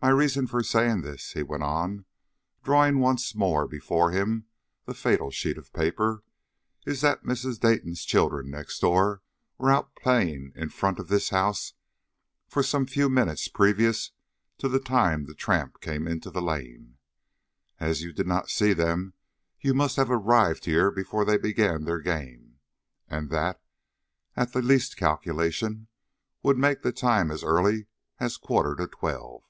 [0.00, 2.04] My reason for saying this," he went on,
[2.62, 4.46] drawing once more before him
[4.84, 6.22] the fatal sheet of paper,
[6.86, 7.58] "is that Mrs.
[7.58, 9.22] Dayton's children next door
[9.58, 11.72] were out playing in front of this house
[12.46, 14.12] for some few minutes previous
[14.58, 16.98] to the time the tramp came into the lane.
[17.80, 19.14] As you did not see them
[19.60, 22.60] you must have arrived here before they began their game,
[23.08, 23.60] and that,
[24.36, 25.88] at the least calculation,
[26.44, 27.88] would make the time as early
[28.20, 29.42] as a quarter to twelve."